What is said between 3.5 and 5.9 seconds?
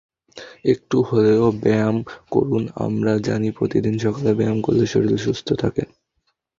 প্রতিদিন সকালে ব্যায়াম করলে শরীর সুস্থ থাকে।